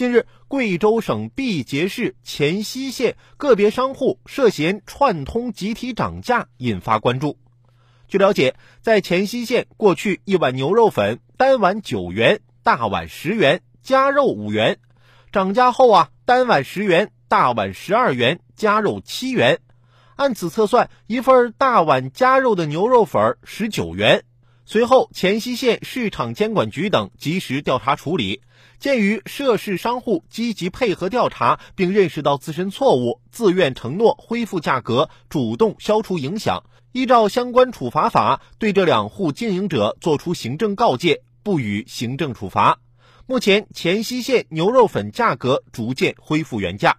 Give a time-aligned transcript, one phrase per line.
[0.00, 7.36] 近日，贵州省毕节市黔西县个别商户涉嫌串通集体涨价，引发关注。
[8.08, 14.76] 据了解，在黔西县，过去一碗牛肉粉单碗九元，大碗十元，加肉五元；
[15.32, 19.60] 涨价后啊，单碗十元，大碗十二元，加肉七元。
[20.16, 24.24] 按此测算，一份大碗加肉的牛肉粉十九元。
[24.72, 28.40] 随后，黔西县市场监管局等及时调查处理。
[28.78, 42.78] 鉴于涉事商户积极配合调查，并认识到自身错误，自愿承诺恢复价格，主动消除影响，依照相关处罚法对这两户经营者作出行政告诫，不予行政处罚。
[43.26, 46.98] 目前，黔西县牛肉粉价格逐渐恢复原价。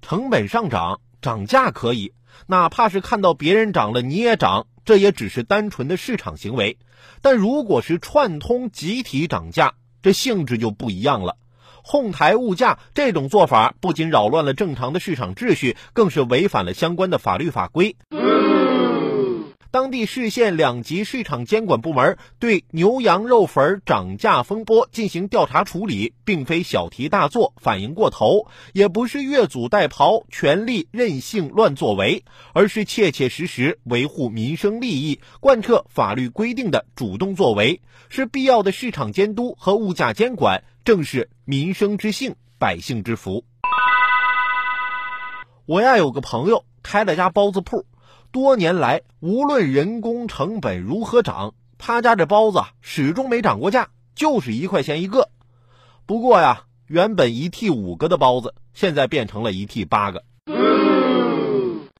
[0.00, 2.14] 成本上涨，涨价可以，
[2.46, 6.78] 哪怕是看到别人涨了你也涨，这也只是单纯的市场行为。
[7.22, 11.36] 但如果是串通集体涨价，这性质就不一样了，
[11.82, 17.96] 哄抬物价这种做法不仅扰乱了正常的市场秩序，更是违反了相关的法律法规。
[19.74, 43.44] 当地市县两级市场监管部门对牛羊肉粉涨价风波进行调查处理，并非小题大做、反应过头，也不是越俎代庖、权力任性乱作为，而是切切实实维护民生利益、贯彻法律规定的主动作为，是必要的市场监督和物价监管，正是民生之幸、百姓之福。
[45.66, 47.84] 我呀有个朋友开了家包子铺。
[48.34, 55.28] 多年来，无论人工成本如何涨，他家这包子始终没涨过价，就是一块钱一个。
[56.04, 60.24] 不过呀，原本一屉五个的包子，现在变成了一屉八个。